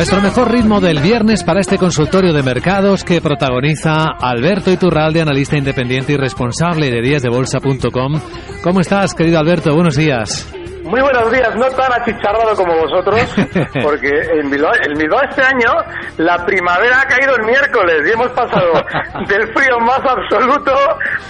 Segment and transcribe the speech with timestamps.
[0.00, 5.58] Nuestro mejor ritmo del viernes para este consultorio de mercados que protagoniza Alberto Iturralde, analista
[5.58, 8.18] independiente y responsable de díasdebolsa.com.
[8.62, 9.74] ¿Cómo estás, querido Alberto?
[9.74, 10.50] Buenos días.
[10.90, 13.20] Muy buenos días, no tan achicharrado como vosotros,
[13.82, 15.70] porque en Bilbao, en Bilbao este año
[16.18, 18.72] la primavera ha caído el miércoles y hemos pasado
[19.28, 20.72] del frío más absoluto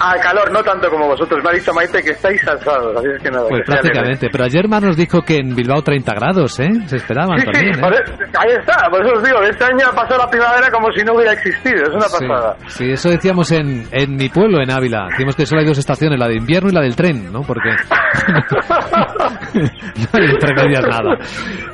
[0.00, 1.44] al calor, no tanto como vosotros.
[1.44, 3.48] Me ha dicho Maite que estáis asados, así es que nada.
[3.50, 6.68] Pues prácticamente, pero ayer más nos dijo que en Bilbao 30 grados, ¿eh?
[6.86, 8.26] Se esperaban Sí, también, sí, ¿eh?
[8.38, 11.12] ahí está, por eso os digo, este año ha pasado la primavera como si no
[11.14, 12.56] hubiera existido, es una Sí, pasada.
[12.68, 15.06] sí, eso decíamos en, en mi pueblo, en Ávila.
[15.10, 17.42] Decimos que solo hay dos estaciones, la de invierno y la del tren, ¿no?
[17.42, 17.68] Porque
[19.54, 21.18] no medias nada.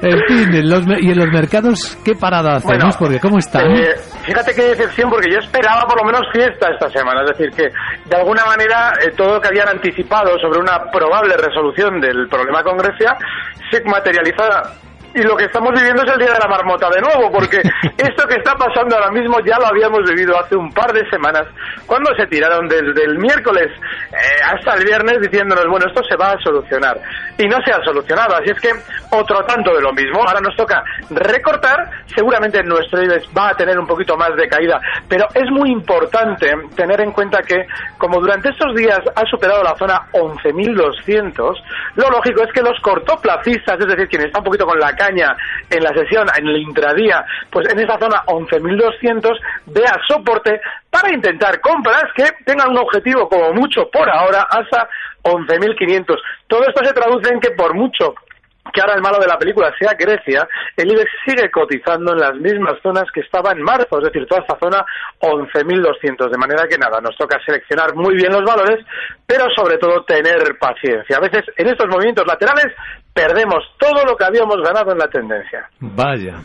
[0.02, 2.78] En fin, en los y en los mercados, ¿qué parada hacemos?
[2.78, 3.70] Bueno, Porque ¿cómo están?
[3.70, 7.22] Eh, fíjate qué decepción, porque yo esperaba por lo menos fiesta esta semana.
[7.22, 7.70] Es decir, que
[8.08, 12.62] de alguna manera eh, todo lo que habían anticipado sobre una probable resolución del problema
[12.62, 13.16] con Grecia
[13.70, 14.62] se materializara.
[15.16, 17.56] Y lo que estamos viviendo es el día de la marmota de nuevo, porque
[17.96, 21.48] esto que está pasando ahora mismo ya lo habíamos vivido hace un par de semanas,
[21.86, 23.68] cuando se tiraron desde el miércoles
[24.12, 27.00] eh, hasta el viernes diciéndonos, bueno, esto se va a solucionar.
[27.38, 28.68] Y no se ha solucionado, así es que
[29.10, 30.20] otro tanto de lo mismo.
[30.20, 34.78] Ahora nos toca recortar, seguramente nuestro IBEX va a tener un poquito más de caída,
[35.08, 39.76] pero es muy importante tener en cuenta que, como durante estos días ha superado la
[39.76, 41.54] zona 11.200,
[41.94, 45.82] lo lógico es que los cortoplacistas, es decir, quien está un poquito con la en
[45.82, 52.04] la sesión, en el intradía, pues en esa zona 11.200 vea soporte para intentar compras
[52.14, 54.88] que tengan un objetivo como mucho por ahora hasta
[55.22, 56.16] 11.500.
[56.46, 58.14] Todo esto se traduce en que por mucho
[58.72, 62.34] que ahora el malo de la película sea Grecia, el IBEX sigue cotizando en las
[62.34, 64.84] mismas zonas que estaba en marzo, es decir, toda esta zona
[65.20, 68.84] 11.200, de manera que nada, nos toca seleccionar muy bien los valores,
[69.26, 71.16] pero sobre todo tener paciencia.
[71.16, 72.72] A veces en estos movimientos laterales
[73.16, 75.70] perdemos todo lo que habíamos ganado en la tendencia.
[75.80, 76.42] Vaya.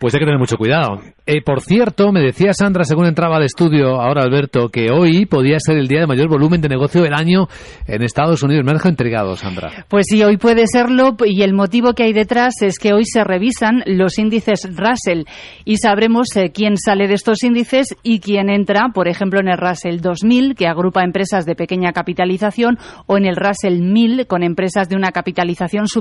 [0.00, 0.98] Pues hay que tener mucho cuidado.
[1.24, 5.58] Eh, por cierto, me decía Sandra, según entraba al estudio ahora Alberto, que hoy podía
[5.60, 7.46] ser el día de mayor volumen de negocio del año
[7.86, 8.64] en Estados Unidos.
[8.64, 9.84] Me ha dejado intrigado, Sandra.
[9.88, 13.22] Pues sí, hoy puede serlo y el motivo que hay detrás es que hoy se
[13.22, 15.24] revisan los índices Russell
[15.64, 19.58] y sabremos eh, quién sale de estos índices y quién entra, por ejemplo, en el
[19.58, 24.88] Russell 2000, que agrupa empresas de pequeña capitalización, o en el Russell 1000, con empresas
[24.88, 25.99] de una capitalización superior.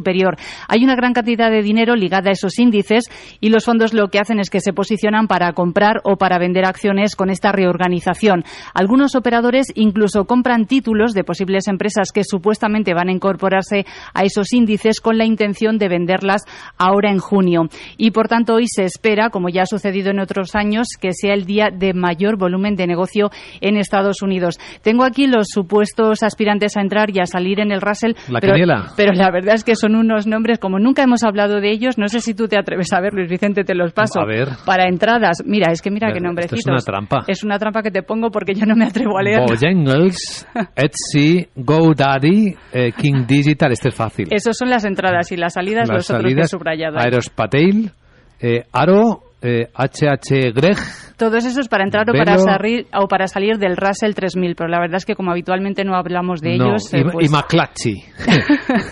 [0.67, 3.05] Hay una gran cantidad de dinero ligada a esos índices
[3.39, 6.65] y los fondos lo que hacen es que se posicionan para comprar o para vender
[6.65, 8.43] acciones con esta reorganización.
[8.73, 14.53] Algunos operadores incluso compran títulos de posibles empresas que supuestamente van a incorporarse a esos
[14.53, 16.43] índices con la intención de venderlas
[16.77, 17.63] ahora en junio.
[17.97, 21.33] Y por tanto hoy se espera, como ya ha sucedido en otros años, que sea
[21.33, 23.29] el día de mayor volumen de negocio
[23.61, 24.55] en Estados Unidos.
[24.81, 28.13] Tengo aquí los supuestos aspirantes a entrar y a salir en el Russell.
[28.27, 28.53] La pero,
[28.95, 32.19] pero la verdad es que unos nombres, como nunca hemos hablado de ellos, no sé
[32.21, 34.19] si tú te atreves a ver, Luis Vicente, te los paso.
[34.19, 34.49] A ver.
[34.65, 36.65] Para entradas, mira, es que mira Esto qué es nombrecitos.
[36.67, 37.23] una trampa.
[37.27, 39.41] Es una trampa que te pongo porque yo no me atrevo a leer.
[39.41, 44.27] Bojangles, Etsy, GoDaddy, eh, King Digital, este es fácil.
[44.31, 46.97] Esos son las entradas y las salidas, Las los otros que he salidas, subrayado.
[46.97, 47.05] ahí.
[47.05, 47.91] Aerospatail,
[48.41, 50.77] eh, Aro, eh, HH Greg,
[51.17, 54.79] Todos esos para entrar o para, salir, o para salir del Russell 3000, pero la
[54.79, 56.93] verdad es que como habitualmente no hablamos de no, ellos...
[56.93, 57.95] y, eh, pues- y McClatchy.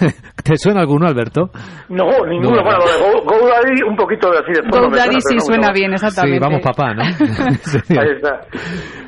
[0.44, 1.49] ¿Te suena alguno, Alberto?
[1.89, 2.57] No, ninguno.
[2.57, 5.71] No, bueno, lo de Go- GoDaddy un poquito de así de GoDaddy sí no suena
[5.73, 6.38] bien, exactamente.
[6.38, 7.03] Sí, vamos papá, ¿no?
[8.01, 8.39] Ahí está.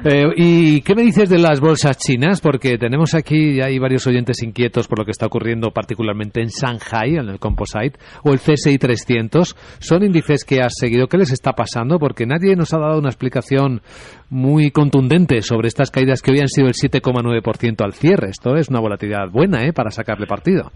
[0.04, 2.42] Eh, ¿Y qué me dices de las bolsas chinas?
[2.42, 6.48] Porque tenemos aquí, ya hay varios oyentes inquietos por lo que está ocurriendo particularmente en
[6.48, 9.56] Shanghai, en el Composite, o el CSI 300.
[9.80, 11.08] ¿Son índices que has seguido?
[11.08, 12.00] ¿Qué les está pasando?
[12.00, 13.82] Porque nadie nos ha dado una explicación
[14.30, 18.30] muy contundente sobre estas caídas que hoy han sido el 7,9% al cierre.
[18.30, 19.74] Esto es una volatilidad buena, ¿eh?
[19.74, 20.72] Para sacarle partido.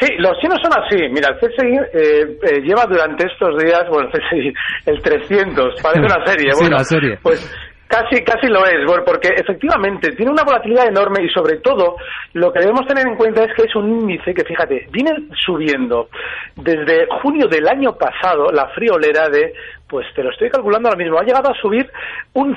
[0.00, 0.96] Sí, los chinos son así.
[1.12, 4.52] Mira, el CSI eh, eh, lleva durante estos días, bueno, el CSI,
[4.86, 6.52] el 300, parece una serie.
[6.52, 7.18] Sí, bueno, la serie.
[7.22, 11.96] Pues Casi, casi lo es, porque efectivamente tiene una volatilidad enorme y sobre todo
[12.34, 15.10] lo que debemos tener en cuenta es que es un índice que, fíjate, viene
[15.44, 16.08] subiendo
[16.54, 19.54] desde junio del año pasado la friolera de
[19.88, 21.90] pues te lo estoy calculando ahora mismo, ha llegado a subir
[22.34, 22.56] un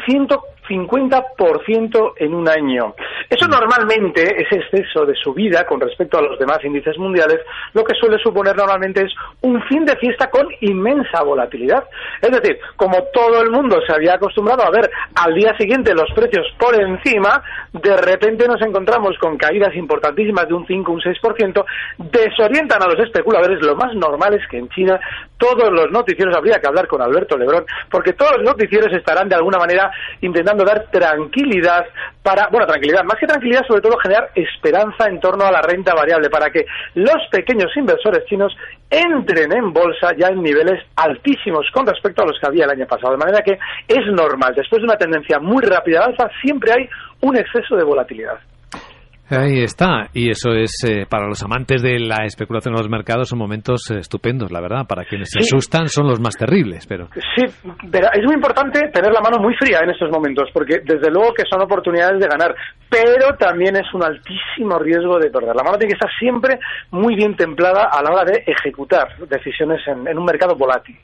[0.67, 2.93] 150% en un año.
[3.29, 7.39] Eso normalmente, ese exceso de subida con respecto a los demás índices mundiales,
[7.73, 11.83] lo que suele suponer normalmente es un fin de fiesta con inmensa volatilidad.
[12.21, 16.11] Es decir, como todo el mundo se había acostumbrado a ver al día siguiente los
[16.13, 21.65] precios por encima, de repente nos encontramos con caídas importantísimas de un 5, un 6%,
[21.97, 23.61] desorientan a los especuladores.
[23.61, 24.99] Lo más normal es que en China
[25.37, 29.35] todos los noticieros habría que hablar con Alberto Lebrón, porque todos los noticieros estarán de
[29.35, 31.85] alguna manera intentando dar tranquilidad
[32.21, 35.93] para, bueno, tranquilidad, más que tranquilidad, sobre todo generar esperanza en torno a la renta
[35.93, 36.65] variable, para que
[36.95, 38.55] los pequeños inversores chinos
[38.89, 42.87] entren en bolsa ya en niveles altísimos con respecto a los que había el año
[42.87, 43.13] pasado.
[43.13, 43.57] De manera que
[43.87, 46.89] es normal, después de una tendencia muy rápida de alza, siempre hay
[47.21, 48.39] un exceso de volatilidad.
[49.29, 53.29] Ahí está, y eso es eh, para los amantes de la especulación en los mercados
[53.29, 54.85] son momentos eh, estupendos, la verdad.
[54.85, 57.45] Para quienes se asustan son los más terribles, pero sí,
[57.89, 61.33] pero es muy importante tener la mano muy fría en estos momentos, porque desde luego
[61.33, 62.53] que son oportunidades de ganar,
[62.89, 65.55] pero también es un altísimo riesgo de perder.
[65.55, 66.59] La mano tiene que estar siempre
[66.91, 70.97] muy bien templada a la hora de ejecutar decisiones en un mercado volátil.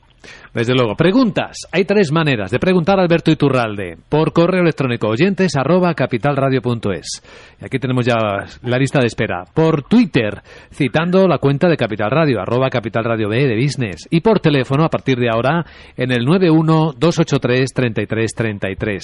[0.52, 0.96] Desde luego.
[0.96, 1.68] Preguntas.
[1.72, 3.96] Hay tres maneras de preguntar a Alberto Iturralde.
[4.08, 7.22] Por correo electrónico oyentes arroba capitalradio.es.
[7.60, 8.16] Y aquí tenemos ya
[8.62, 9.44] la lista de espera.
[9.54, 14.08] Por Twitter, citando la cuenta de Capital Radio, arroba Capital Radio B de Business.
[14.10, 15.64] Y por teléfono, a partir de ahora,
[15.96, 19.00] en el 91-283-3333.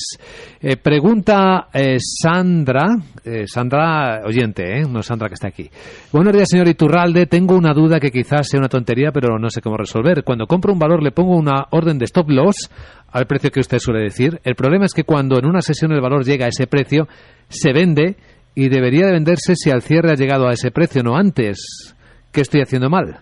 [0.60, 5.68] Eh, pregunta eh, Sandra, eh, Sandra oyente, no Sandra que está aquí.
[6.12, 7.26] Buenos días, señor Iturralde.
[7.26, 10.24] Tengo una duda que quizás sea una tontería, pero no sé cómo resolver.
[10.24, 12.70] Cuando compro un valor le pongo una orden de stop loss
[13.10, 14.40] al precio que usted suele decir.
[14.44, 17.08] El problema es que cuando en una sesión el valor llega a ese precio,
[17.48, 18.16] se vende
[18.54, 21.94] y debería de venderse si al cierre ha llegado a ese precio, no antes.
[22.32, 23.20] ¿Qué estoy haciendo mal?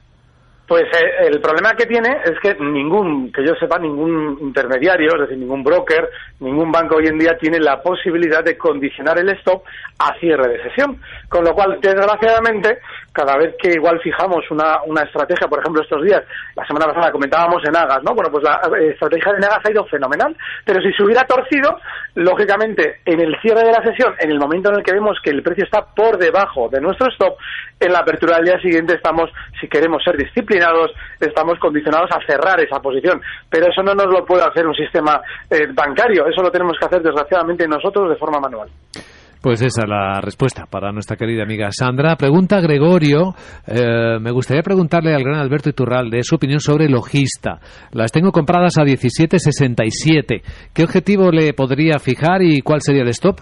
[0.67, 5.21] Pues eh, el problema que tiene es que ningún, que yo sepa, ningún intermediario, es
[5.21, 6.09] decir, ningún broker,
[6.41, 9.63] ningún banco hoy en día tiene la posibilidad de condicionar el stop
[9.99, 10.99] a cierre de sesión.
[11.29, 12.79] Con lo cual, desgraciadamente,
[13.13, 16.23] cada vez que igual fijamos una, una estrategia, por ejemplo, estos días,
[16.57, 18.15] la semana pasada comentábamos en Agas, ¿no?
[18.15, 20.35] Bueno, pues la estrategia de Agas ha ido fenomenal,
[20.65, 21.79] pero si se hubiera torcido,
[22.15, 25.31] lógicamente, en el cierre de la sesión, en el momento en el que vemos que
[25.31, 27.37] el precio está por debajo de nuestro stop,
[27.81, 29.31] en la apertura del día siguiente estamos,
[29.61, 30.55] si queremos ser disciplinados,
[31.21, 33.21] estamos condicionados a cerrar esa posición.
[33.51, 35.21] Pero eso no nos lo puede hacer un sistema
[35.51, 38.69] eh, bancario, eso lo tenemos que hacer desgraciadamente nosotros de forma manual.
[39.45, 42.17] Pues esa es la respuesta para nuestra querida amiga Sandra.
[42.17, 43.35] Pregunta Gregorio,
[43.67, 47.59] eh, me gustaría preguntarle al gran Alberto Iturralde su opinión sobre Logista.
[47.93, 50.41] Las tengo compradas a 17.67.
[50.73, 53.41] ¿Qué objetivo le podría fijar y cuál sería el stop?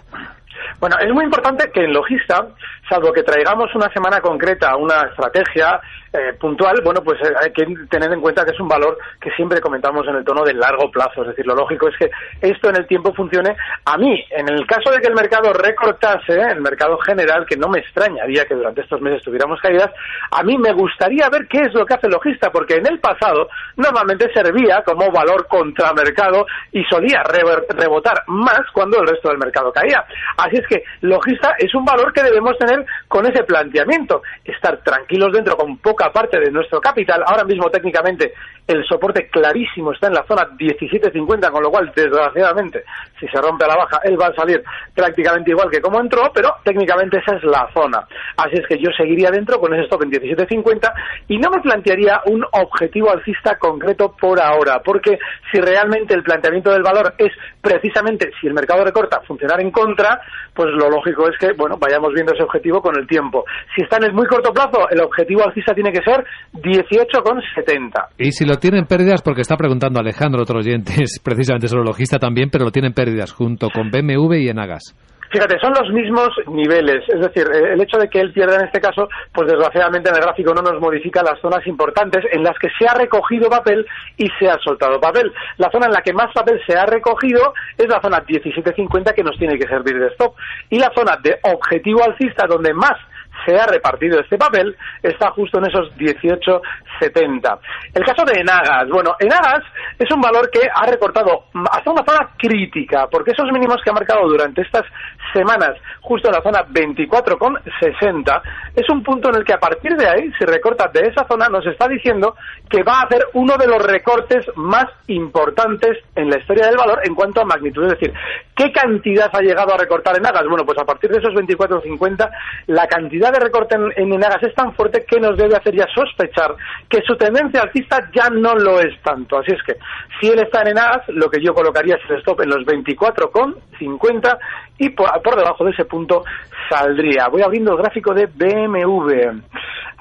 [0.81, 2.49] Bueno, es muy importante que en Logista,
[2.93, 5.81] salvo que traigamos una semana concreta, una estrategia,
[6.13, 9.31] eh, puntual, bueno, pues eh, hay que tener en cuenta que es un valor que
[9.31, 11.23] siempre comentamos en el tono del largo plazo.
[11.23, 12.11] Es decir, lo lógico es que
[12.43, 13.57] esto en el tiempo funcione.
[13.87, 17.69] A mí, en el caso de que el mercado recortase, el mercado general, que no
[17.69, 19.91] me extrañaría que durante estos meses tuviéramos caídas,
[20.31, 23.01] a mí me gustaría ver qué es lo que hace el logista, porque en el
[23.01, 29.73] pasado normalmente servía como valor contramercado y solía rebotar más cuando el resto del mercado
[29.73, 30.05] caía.
[30.37, 35.33] Así es que logista es un valor que debemos tener con ese planteamiento, estar tranquilos
[35.33, 37.23] dentro con poca parte de nuestro capital.
[37.27, 38.33] Ahora mismo técnicamente
[38.67, 42.85] el soporte clarísimo está en la zona 17.50, con lo cual desgraciadamente
[43.19, 44.63] si se rompe a la baja él va a salir
[44.95, 48.07] prácticamente igual que como entró, pero técnicamente esa es la zona.
[48.37, 50.93] Así es que yo seguiría dentro con ese stop en 17.50
[51.29, 55.19] y no me plantearía un objetivo alcista concreto por ahora, porque
[55.51, 60.21] si realmente el planteamiento del valor es precisamente si el mercado recorta funcionar en contra,
[60.55, 63.45] pues lo lógico es que bueno vayamos viendo ese objetivo con el tiempo.
[63.75, 68.09] Si está en el muy corto plazo, el objetivo alcista tiene que ser 18,70.
[68.19, 72.51] Y si tienen pérdidas, porque está preguntando Alejandro, otro oyente, es precisamente solo logista también,
[72.51, 74.95] pero lo tienen pérdidas junto con BMW y Enagas.
[75.33, 77.09] Fíjate, son los mismos niveles.
[77.09, 80.17] Es decir, eh, el hecho de que él pierda en este caso, pues desgraciadamente en
[80.17, 83.87] el gráfico no nos modifica las zonas importantes en las que se ha recogido papel
[84.19, 85.33] y se ha soltado papel.
[85.57, 89.23] La zona en la que más papel se ha recogido es la zona 1750 que
[89.23, 90.35] nos tiene que servir de stop.
[90.69, 92.99] Y la zona de objetivo alcista donde más
[93.45, 97.59] se ha repartido este papel, está justo en esos 18,70.
[97.95, 99.65] El caso de Enagas, bueno, Enagas
[99.99, 103.95] es un valor que ha recortado hasta una zona crítica, porque esos mínimos que ha
[103.95, 104.85] marcado durante estas
[105.33, 108.43] semanas, justo en la zona 24,60,
[108.77, 111.49] es un punto en el que a partir de ahí, si recorta de esa zona,
[111.49, 112.35] nos está diciendo
[112.69, 117.01] que va a hacer uno de los recortes más importantes en la historia del valor
[117.05, 117.85] en cuanto a magnitud.
[117.85, 118.13] Es decir,
[118.55, 120.47] ¿qué cantidad ha llegado a recortar Enagas?
[120.49, 122.31] Bueno, pues a partir de esos 24,50,
[122.67, 125.87] la cantidad de recorte en, en Enagas es tan fuerte que nos debe hacer ya
[125.95, 126.55] sospechar
[126.89, 129.39] que su tendencia alcista ya no lo es tanto.
[129.39, 129.77] Así es que,
[130.21, 134.39] si él está en Enagas, lo que yo colocaría es el stop en los 24,50
[134.79, 136.25] y por, por debajo de ese punto
[136.69, 137.29] saldría.
[137.29, 139.41] Voy abriendo el gráfico de BMW.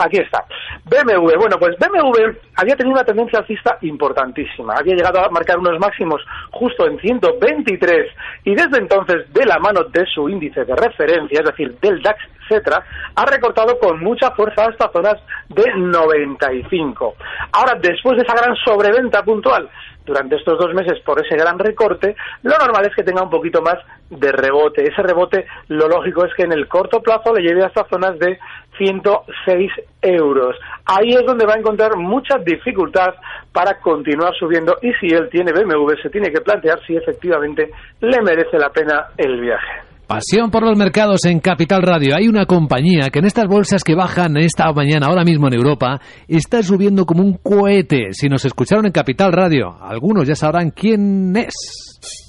[0.03, 0.43] Aquí está.
[0.85, 4.73] BMW, bueno, pues BMW había tenido una tendencia alcista importantísima.
[4.75, 8.07] Había llegado a marcar unos máximos justo en 123
[8.45, 12.19] y desde entonces, de la mano de su índice de referencia, es decir, del DAX,
[12.49, 12.83] etcétera,
[13.15, 15.17] ha recortado con mucha fuerza hasta zonas
[15.49, 17.15] de 95.
[17.53, 19.69] Ahora, después de esa gran sobreventa puntual
[20.05, 23.61] durante estos dos meses por ese gran recorte, lo normal es que tenga un poquito
[23.61, 23.77] más
[24.09, 24.83] de rebote.
[24.83, 28.39] Ese rebote, lo lógico es que en el corto plazo le lleve hasta zonas de
[28.81, 29.71] 106
[30.01, 30.55] euros.
[30.85, 33.13] Ahí es donde va a encontrar mucha dificultad
[33.53, 37.69] para continuar subiendo y si él tiene BMW se tiene que plantear si efectivamente
[37.99, 39.91] le merece la pena el viaje.
[40.07, 42.15] Pasión por los mercados en Capital Radio.
[42.17, 46.01] Hay una compañía que en estas bolsas que bajan esta mañana, ahora mismo en Europa,
[46.27, 48.11] está subiendo como un cohete.
[48.11, 52.20] Si nos escucharon en Capital Radio, algunos ya sabrán quién es.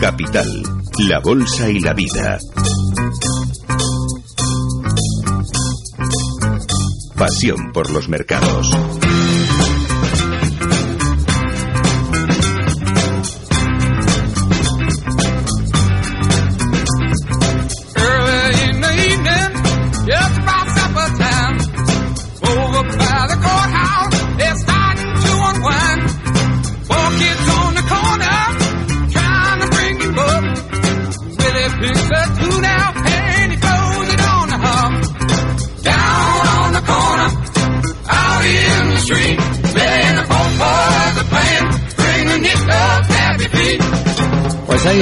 [0.00, 0.62] Capital,
[1.08, 2.38] la Bolsa y la Vida.
[7.16, 8.99] Pasión por los mercados.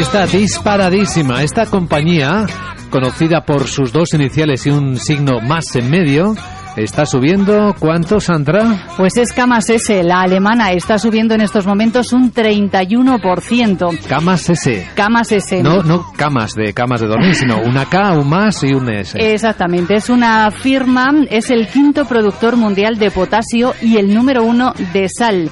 [0.08, 1.42] Está, disparadísima.
[1.42, 2.46] Esta compañía,
[2.90, 6.34] conocida por sus dos iniciales y un signo más en medio,
[6.76, 7.74] está subiendo.
[7.78, 8.86] ¿Cuánto, Sandra?
[8.96, 14.06] Pues es Camas S, la alemana, está subiendo en estos momentos un 31%.
[14.08, 14.88] Camas S.
[14.94, 15.62] Camas S.
[15.62, 19.18] No, no camas de camas de dormir, sino una K, un más y un S.
[19.20, 24.72] Exactamente, es una firma, es el quinto productor mundial de potasio y el número uno
[24.94, 25.50] de sal.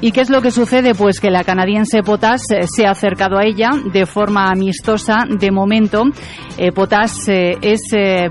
[0.00, 0.94] ¿Y qué es lo que sucede?
[0.94, 5.50] Pues que la canadiense Potas eh, se ha acercado a ella de forma amistosa de
[5.50, 6.04] momento.
[6.56, 7.80] Eh, Potas eh, es,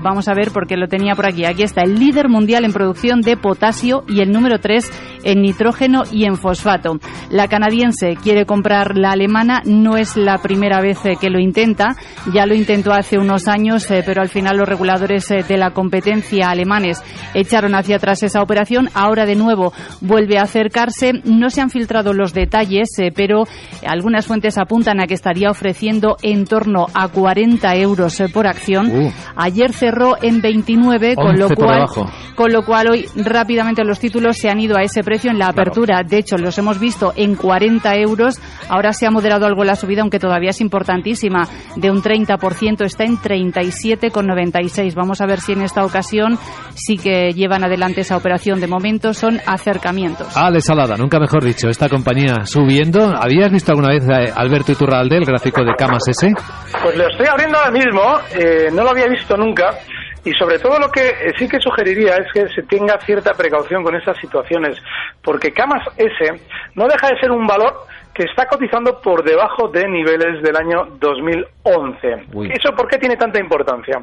[0.02, 3.20] vamos a ver porque lo tenía por aquí, aquí está, el líder mundial en producción
[3.20, 7.00] de potasio y el número 3 en nitrógeno y en fosfato.
[7.30, 11.96] La canadiense quiere comprar la alemana, no es la primera vez que lo intenta,
[12.32, 17.02] ya lo intentó hace unos años, pero al final los reguladores de la competencia alemanes
[17.34, 22.32] echaron hacia atrás esa operación, ahora de nuevo vuelve a acercarse, no han filtrado los
[22.32, 23.44] detalles, eh, pero
[23.86, 28.90] algunas fuentes apuntan a que estaría ofreciendo en torno a 40 euros eh, por acción.
[28.90, 29.12] Uh.
[29.36, 31.86] Ayer cerró en 29, con 11 lo cual
[32.38, 35.48] con lo cual hoy rápidamente los títulos se han ido a ese precio en la
[35.48, 36.04] apertura.
[36.04, 38.40] De hecho, los hemos visto en 40 euros.
[38.68, 42.84] Ahora se ha moderado algo la subida, aunque todavía es importantísima, de un 30%.
[42.84, 44.94] Está en 37,96.
[44.94, 46.38] Vamos a ver si en esta ocasión
[46.76, 48.60] sí que llevan adelante esa operación.
[48.60, 50.28] De momento son acercamientos.
[50.52, 51.68] De salada, nunca mejor dicho.
[51.68, 53.12] Esta compañía subiendo.
[53.16, 56.32] ¿Habías visto alguna vez a Alberto Iturralde, el gráfico de Camas S?
[56.82, 58.02] Pues lo estoy abriendo ahora mismo,
[58.38, 59.70] eh, no lo había visto nunca.
[60.28, 63.82] Y sobre todo lo que eh, sí que sugeriría es que se tenga cierta precaución
[63.82, 64.76] con estas situaciones,
[65.22, 66.40] porque Camas S
[66.74, 67.72] no deja de ser un valor
[68.12, 72.26] que está cotizando por debajo de niveles del año 2011.
[72.34, 72.52] Uy.
[72.52, 74.02] ¿Eso por qué tiene tanta importancia?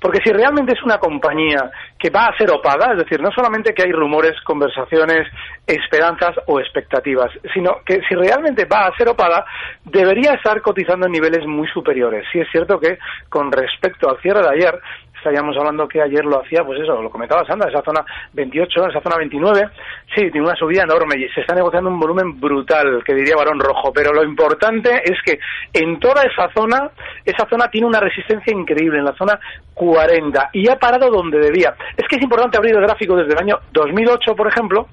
[0.00, 3.74] Porque si realmente es una compañía que va a ser opada, es decir, no solamente
[3.74, 5.26] que hay rumores, conversaciones,
[5.66, 9.44] esperanzas o expectativas, sino que si realmente va a ser opada,
[9.84, 12.24] debería estar cotizando en niveles muy superiores.
[12.32, 14.80] Sí es cierto que con respecto al cierre de ayer,
[15.26, 19.00] estaríamos hablando que ayer lo hacía, pues eso, lo comentaba Sandra, esa zona 28, esa
[19.00, 19.68] zona 29,
[20.14, 23.58] sí, tiene una subida enorme y se está negociando un volumen brutal, que diría Barón
[23.58, 25.38] Rojo, pero lo importante es que
[25.72, 26.90] en toda esa zona,
[27.24, 29.38] esa zona tiene una resistencia increíble, en la zona
[29.74, 31.74] 40, y ha parado donde debía.
[31.96, 34.86] Es que es importante abrir el gráfico desde el año 2008, por ejemplo,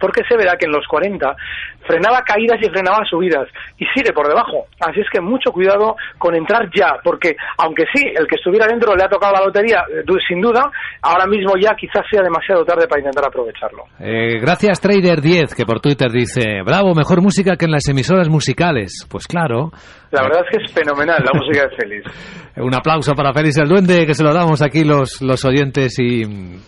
[0.00, 1.36] porque se verá que en los 40
[1.86, 3.48] frenaba caídas y frenaba subidas
[3.78, 4.66] y sigue por debajo.
[4.80, 8.94] Así es que mucho cuidado con entrar ya, porque aunque sí, el que estuviera dentro
[8.94, 10.70] le ha tocado la lotería, eh, sin duda,
[11.02, 13.84] ahora mismo ya quizás sea demasiado tarde para intentar aprovecharlo.
[14.00, 19.06] Eh, gracias Trader10, que por Twitter dice, bravo, mejor música que en las emisoras musicales.
[19.10, 19.70] Pues claro,
[20.10, 22.44] La verdad es que es fenomenal la música de Félix.
[22.56, 26.22] un aplauso para Félix el Duende, que se lo damos aquí los, los oyentes y,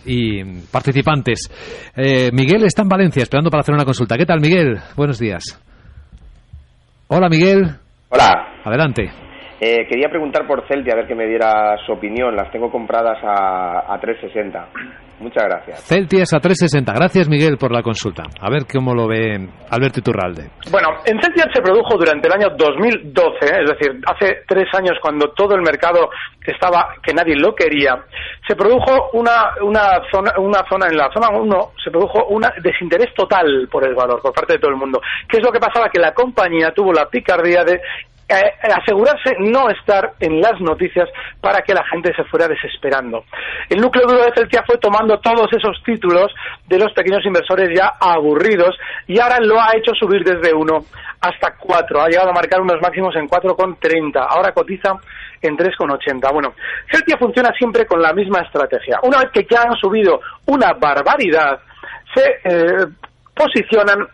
[0.05, 1.49] y participantes.
[1.95, 4.17] Eh, Miguel está en Valencia esperando para hacer una consulta.
[4.17, 4.79] ¿Qué tal, Miguel?
[4.95, 5.43] Buenos días.
[7.07, 7.75] Hola, Miguel.
[8.09, 8.33] Hola,
[8.65, 9.09] Adelante.
[9.59, 12.35] Eh, quería preguntar por Celti a ver que me diera su opinión.
[12.35, 14.67] Las tengo compradas a, a 360.
[15.19, 15.83] Muchas gracias.
[15.83, 16.93] Celtias a 360.
[16.93, 18.23] Gracias, Miguel, por la consulta.
[18.39, 20.51] A ver cómo lo ve Alberto Iturralde.
[20.69, 23.63] Bueno, en Celtiar se produjo durante el año 2012, ¿eh?
[23.63, 26.09] es decir, hace tres años cuando todo el mercado
[26.45, 27.97] estaba que nadie lo quería,
[28.47, 33.13] se produjo una, una, zona, una zona, en la zona 1, se produjo un desinterés
[33.15, 35.01] total por el valor por parte de todo el mundo.
[35.27, 35.89] ¿Qué es lo que pasaba?
[35.89, 37.81] Que la compañía tuvo la picardía de
[38.29, 41.07] asegurarse no estar en las noticias
[41.39, 43.23] para que la gente se fuera desesperando.
[43.69, 46.33] El núcleo duro de Celtia fue tomando todos esos títulos
[46.67, 50.85] de los pequeños inversores ya aburridos y ahora lo ha hecho subir desde 1
[51.21, 52.01] hasta 4.
[52.01, 54.25] Ha llegado a marcar unos máximos en 4,30.
[54.27, 54.95] Ahora cotiza
[55.41, 56.33] en 3,80.
[56.33, 56.53] Bueno,
[56.91, 58.99] Celtia funciona siempre con la misma estrategia.
[59.03, 61.59] Una vez que ya han subido una barbaridad,
[62.13, 62.87] se eh,
[63.33, 64.07] posicionan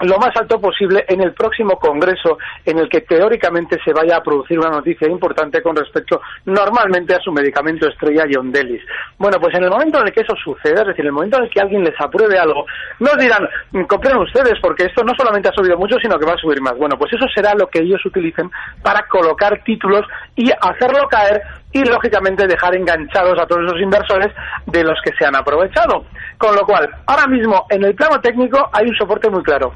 [0.00, 4.22] lo más alto posible en el próximo congreso en el que teóricamente se vaya a
[4.22, 8.82] producir una noticia importante con respecto normalmente a su medicamento estrella Yondelis.
[9.18, 11.38] Bueno, pues en el momento en el que eso suceda, es decir, en el momento
[11.38, 12.64] en el que alguien les apruebe algo,
[12.98, 16.34] nos dirán, "Mm, compren ustedes porque esto no solamente ha subido mucho, sino que va
[16.34, 16.76] a subir más.
[16.76, 18.50] Bueno, pues eso será lo que ellos utilicen
[18.82, 21.42] para colocar títulos y hacerlo caer
[21.72, 24.28] y lógicamente dejar enganchados a todos esos inversores
[24.66, 26.04] de los que se han aprovechado.
[26.36, 29.72] Con lo cual, ahora mismo en el plano técnico hay un soporte muy claro.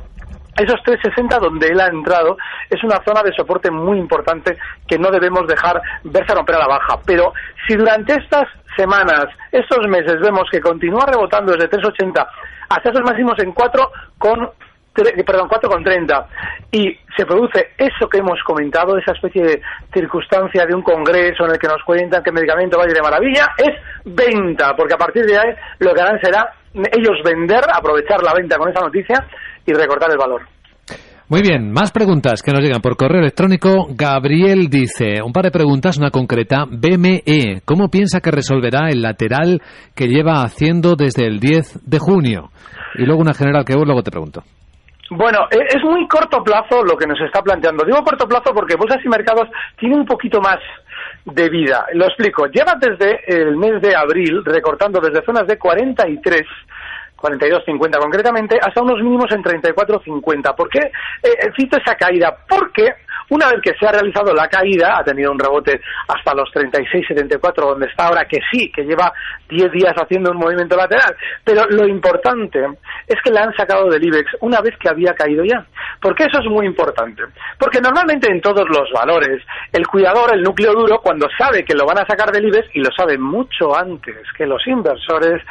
[0.56, 2.36] Esos 360 donde él ha entrado
[2.70, 4.56] es una zona de soporte muy importante
[4.86, 6.98] que no debemos dejar verse romper a la baja.
[7.04, 7.32] Pero
[7.66, 12.26] si durante estas semanas, estos meses vemos que continúa rebotando desde 380
[12.68, 14.50] hasta esos máximos en 4 con
[14.94, 16.26] perdón, 4,30
[16.70, 21.52] y se produce eso que hemos comentado, esa especie de circunstancia de un congreso en
[21.52, 25.24] el que nos cuentan que el medicamento va de maravilla, es venta, porque a partir
[25.26, 26.52] de ahí lo que harán será
[26.92, 29.26] ellos vender, aprovechar la venta con esa noticia
[29.66, 30.42] y recortar el valor.
[31.26, 33.86] Muy bien, más preguntas que nos llegan por correo electrónico.
[33.90, 36.66] Gabriel dice, un par de preguntas, una concreta.
[36.70, 39.62] BME, ¿cómo piensa que resolverá el lateral
[39.96, 42.50] que lleva haciendo desde el 10 de junio?
[42.96, 44.42] Y luego una general que vos luego te pregunto.
[45.10, 47.84] Bueno, e- es muy corto plazo lo que nos está planteando.
[47.86, 49.48] Digo corto plazo porque bolsas y mercados
[49.78, 50.58] tienen un poquito más
[51.24, 51.86] de vida.
[51.94, 52.46] Lo explico.
[52.46, 56.42] Lleva desde el mes de abril recortando desde zonas de 43
[57.24, 60.54] 42.50 concretamente, hasta unos mínimos en 34.50.
[60.54, 60.80] ¿Por qué
[61.22, 62.36] eh, cito esa caída?
[62.46, 62.92] Porque
[63.30, 67.54] una vez que se ha realizado la caída, ha tenido un rebote hasta los 36.74,
[67.54, 69.12] donde está ahora, que sí, que lleva
[69.48, 71.16] 10 días haciendo un movimiento lateral.
[71.42, 72.60] Pero lo importante
[73.06, 75.64] es que la han sacado del IBEX una vez que había caído ya.
[76.00, 77.22] ¿Por qué eso es muy importante?
[77.58, 81.86] Porque normalmente en todos los valores, el cuidador, el núcleo duro, cuando sabe que lo
[81.86, 85.42] van a sacar del IBEX, y lo sabe mucho antes que los inversores,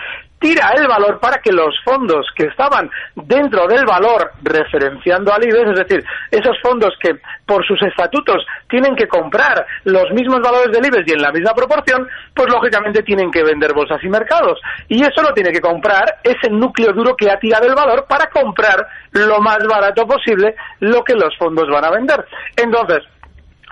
[0.44, 5.70] tira el valor para que los fondos que estaban dentro del valor referenciando al IBEX,
[5.70, 10.86] es decir, esos fondos que por sus estatutos tienen que comprar los mismos valores del
[10.86, 14.60] IBEX y en la misma proporción, pues lógicamente tienen que vender bolsas y mercados.
[14.90, 18.30] Y eso lo tiene que comprar ese núcleo duro que ha tirado el valor para
[18.30, 22.26] comprar lo más barato posible lo que los fondos van a vender.
[22.58, 23.04] Entonces,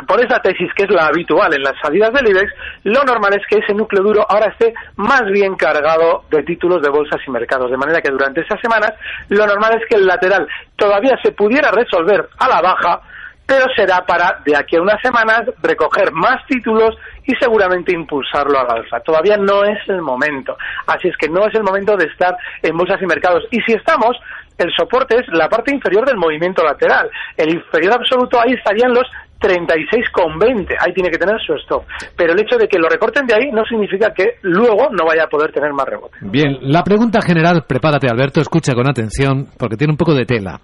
[0.08, 3.46] por esa tesis que es la habitual en las salidas del IBEX, lo normal es
[3.48, 7.70] que ese núcleo duro ahora esté más bien cargado de títulos de bolsas y mercados.
[7.72, 8.94] De manera que durante esas semanas
[9.30, 13.02] lo normal es que el lateral todavía se pudiera resolver a la baja,
[13.46, 18.72] pero será para de aquí a unas semanas recoger más títulos y seguramente impulsarlo al
[18.72, 19.00] alza.
[19.02, 20.58] Todavía no es el momento.
[20.88, 23.44] Así es que no es el momento de estar en bolsas y mercados.
[23.52, 24.18] Y si estamos,
[24.58, 27.10] el soporte es la parte inferior del movimiento lateral.
[27.36, 29.08] El inferior absoluto ahí estarían los
[29.42, 30.76] 36,20.
[30.80, 31.84] Ahí tiene que tener su stop.
[32.16, 35.24] Pero el hecho de que lo recorten de ahí no significa que luego no vaya
[35.24, 36.18] a poder tener más rebote.
[36.22, 40.62] Bien, la pregunta general, prepárate Alberto, escucha con atención, porque tiene un poco de tela.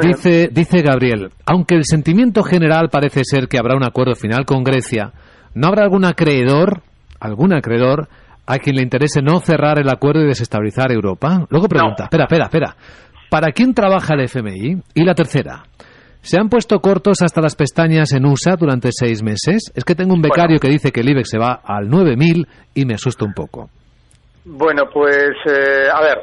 [0.00, 4.64] Dice, dice Gabriel, aunque el sentimiento general parece ser que habrá un acuerdo final con
[4.64, 5.12] Grecia,
[5.54, 6.80] ¿no habrá algún acreedor,
[7.20, 8.08] algún acreedor,
[8.46, 11.46] a quien le interese no cerrar el acuerdo y desestabilizar Europa?
[11.50, 12.04] Luego pregunta, No.
[12.04, 12.76] espera, espera, espera.
[13.28, 14.76] ¿Para quién trabaja el FMI?
[14.94, 15.62] Y la tercera,
[16.22, 19.70] ¿se han puesto cortos hasta las pestañas en USA durante seis meses?
[19.74, 22.84] Es que tengo un becario que dice que el IBEX se va al 9000 y
[22.86, 23.68] me asusta un poco.
[24.44, 26.18] Bueno, pues eh, a ver,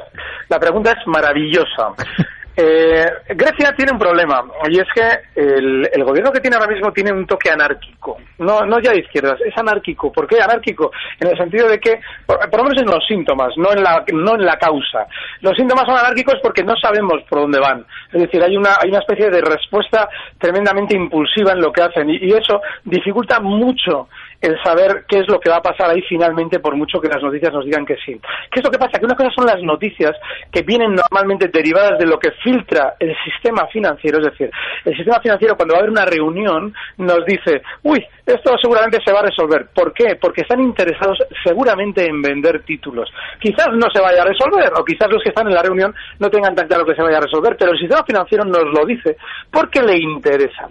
[0.48, 1.94] la pregunta es maravillosa.
[2.56, 5.02] Eh, Grecia tiene un problema y es que
[5.36, 9.40] el, gobierno que tiene ahora mismo tiene un toque anárquico, no, no ya de izquierdas,
[9.40, 10.12] es anárquico.
[10.12, 10.90] ¿Por qué anárquico?
[11.20, 14.34] En el sentido de que, por, lo menos en los síntomas, no en, la, no
[14.34, 15.06] en la causa.
[15.40, 17.84] Los síntomas son anárquicos porque no sabemos por dónde van.
[18.12, 20.08] Es decir, hay una, hay una especie de respuesta
[20.38, 24.08] tremendamente impulsiva en lo que hacen y eso dificulta mucho
[24.40, 27.22] el saber qué es lo que va a pasar ahí finalmente, por mucho que las
[27.22, 28.18] noticias nos digan que sí.
[28.50, 28.98] ¿Qué es lo que pasa?
[28.98, 30.12] Que una cosa son las noticias
[30.50, 34.50] que vienen normalmente derivadas de lo que filtra el sistema financiero, es decir,
[34.84, 39.12] el sistema financiero cuando va a haber una reunión nos dice, uy, esto seguramente se
[39.12, 39.68] va a resolver.
[39.74, 40.16] ¿Por qué?
[40.16, 43.10] Porque están interesados seguramente en vender títulos.
[43.40, 46.30] Quizás no se vaya a resolver, o quizás los que están en la reunión no
[46.30, 49.16] tengan tan claro que se vaya a resolver, pero el sistema financiero nos lo dice
[49.50, 50.68] porque le interesa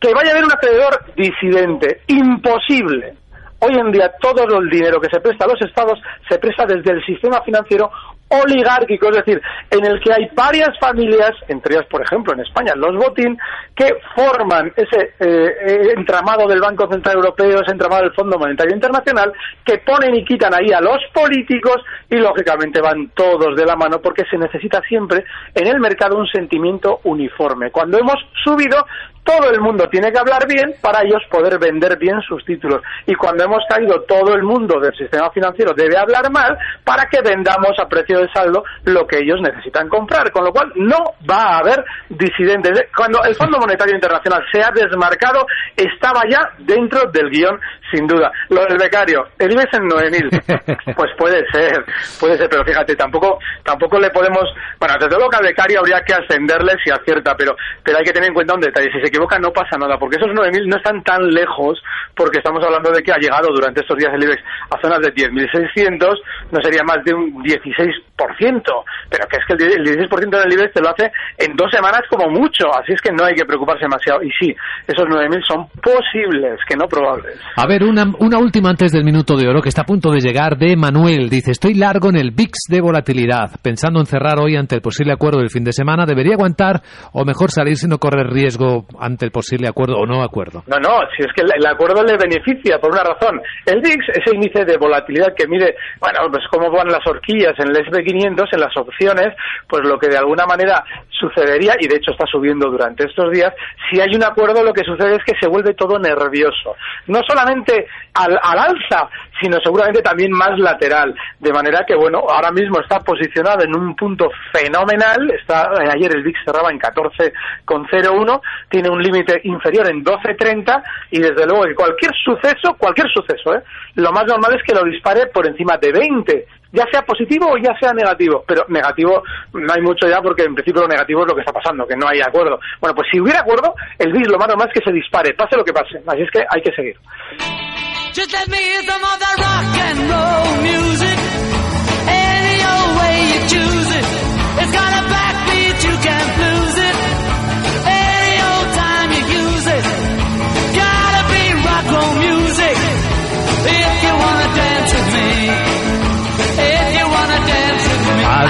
[0.00, 2.02] que vaya a haber un acreedor disidente.
[2.08, 3.14] Imposible.
[3.58, 6.92] Hoy en día todo el dinero que se presta a los estados se presta desde
[6.92, 7.90] el sistema financiero
[8.28, 12.74] oligárquico, es decir, en el que hay varias familias, entre ellas, por ejemplo, en España,
[12.74, 13.38] los Botín,
[13.74, 18.74] que forman ese eh, eh, entramado del Banco Central Europeo, ese entramado del Fondo Monetario
[18.74, 19.32] Internacional,
[19.64, 21.76] que ponen y quitan ahí a los políticos
[22.10, 26.26] y, lógicamente, van todos de la mano porque se necesita siempre en el mercado un
[26.26, 27.70] sentimiento uniforme.
[27.70, 28.84] Cuando hemos subido,
[29.26, 32.80] todo el mundo tiene que hablar bien para ellos poder vender bien sus títulos.
[33.06, 37.20] Y cuando hemos caído, todo el mundo del sistema financiero debe hablar mal para que
[37.20, 40.30] vendamos a precio de saldo lo que ellos necesitan comprar.
[40.30, 40.96] Con lo cual, no
[41.28, 42.86] va a haber disidentes.
[42.96, 45.44] Cuando el Fondo Monetario Internacional se ha desmarcado,
[45.76, 47.58] estaba ya dentro del guion,
[47.90, 48.30] sin duda.
[48.50, 50.76] Lo del becario, el IBEX en 9.000.
[50.96, 51.84] Pues puede ser,
[52.18, 54.44] puede ser, pero fíjate, tampoco, tampoco le podemos.
[54.78, 58.12] Bueno, desde luego que al becario habría que ascenderle si acierta, pero, pero hay que
[58.12, 58.90] tener en cuenta un detalle.
[58.92, 61.82] Si se equivoca no pasa nada, porque esos 9.000 no están tan lejos,
[62.14, 65.12] porque estamos hablando de que ha llegado durante estos días el IBEX a zonas de
[65.14, 66.14] 10.600,
[66.52, 68.62] no sería más de un 16%,
[69.10, 72.28] pero que es que el 16% del IBEX te lo hace en dos semanas como
[72.30, 74.22] mucho, así es que no hay que preocuparse demasiado.
[74.22, 74.54] Y sí,
[74.86, 77.40] esos 9.000 son posibles, que no probables.
[77.56, 80.20] A ver, una, una última antes del minuto de oro que está a punto de
[80.20, 81.28] llegar de Manuel.
[81.28, 83.50] Dice, estoy largo en el VIX de volatilidad.
[83.62, 87.24] Pensando en cerrar hoy ante el posible acuerdo del fin de semana, ¿debería aguantar o
[87.24, 90.64] mejor salir si no correr riesgo ante el posible acuerdo o no acuerdo?
[90.66, 93.40] No, no, si es que el, acuerdo le beneficia por una razón.
[93.64, 97.68] El VIX, ese índice de volatilidad que mide, bueno, pues cómo van las horquillas en
[97.68, 99.28] el SP500, en las opciones,
[99.68, 103.52] pues lo que de alguna manera sucedería, y de hecho está subiendo durante estos días,
[103.90, 106.74] si hay un acuerdo lo que sucede es que se vuelve todo nervioso.
[107.06, 109.08] No solamente al, al alza,
[109.40, 111.14] sino seguramente también más lateral.
[111.38, 115.30] De manera que, bueno, ahora mismo está posicionado en un punto fenomenal.
[115.30, 118.40] Está, eh, ayer el VIX cerraba en 14,01,
[118.70, 123.62] tiene un límite inferior en 12,30 y desde luego que cualquier suceso, cualquier suceso, ¿eh?
[123.94, 127.56] lo más normal es que lo dispare por encima de 20 ya sea positivo o
[127.56, 129.22] ya sea negativo, pero negativo
[129.54, 131.96] no hay mucho ya porque en principio lo negativo es lo que está pasando, que
[131.96, 132.58] no hay acuerdo.
[132.80, 135.56] Bueno, pues si hubiera acuerdo, el VIX lo más normal es que se dispare, pase
[135.56, 136.96] lo que pase, así es que hay que seguir.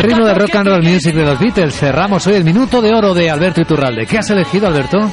[0.06, 3.12] Ritmo de rock and roll music de los Beatles, cerramos hoy el minuto de oro
[3.12, 4.06] de Alberto Iturralde.
[4.06, 5.10] ¿Qué has elegido, Alberto?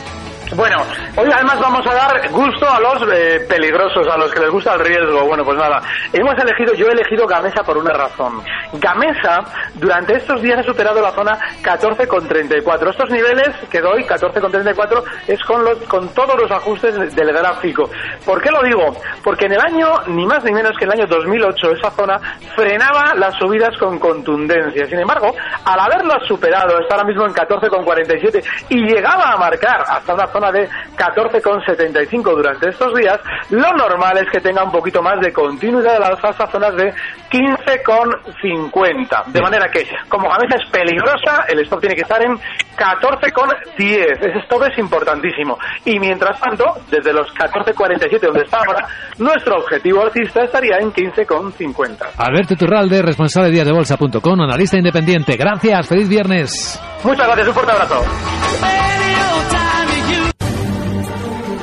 [0.56, 0.78] Bueno,
[1.18, 4.74] hoy además vamos a dar gusto a los eh, peligrosos, a los que les gusta
[4.76, 5.26] el riesgo.
[5.26, 8.40] Bueno, pues nada, hemos elegido, yo he elegido Gamesa por una razón.
[8.74, 9.42] Gamesa
[9.74, 12.90] durante estos días ha superado la zona 14,34.
[12.90, 17.90] Estos niveles que doy, 14,34, es con, los, con todos los ajustes del gráfico.
[18.24, 18.96] ¿Por qué lo digo?
[19.24, 22.20] Porque en el año, ni más ni menos que en el año 2008, esa zona
[22.56, 24.86] frenaba las subidas con contundencia.
[24.86, 25.34] Sin embargo,
[25.66, 30.43] al haberlo superado, está ahora mismo en 14,47 y llegaba a marcar hasta una zona
[30.52, 35.96] de 14,75 durante estos días, lo normal es que tenga un poquito más de continuidad
[35.98, 36.94] al alza hasta zonas de
[37.32, 39.26] 15,50.
[39.28, 42.38] De manera que, como Gamesa es peligrosa, el stop tiene que estar en
[42.78, 44.20] 14,10.
[44.20, 45.58] Ese stop es importantísimo.
[45.86, 52.12] Y mientras tanto, desde los 14,47 donde está ahora, nuestro objetivo alcista estaría en 15,50.
[52.18, 55.36] Alberto Iturralde, responsable de díasdebolsa.com, analista independiente.
[55.38, 56.80] Gracias, feliz viernes.
[57.04, 58.04] Muchas gracias, un fuerte abrazo.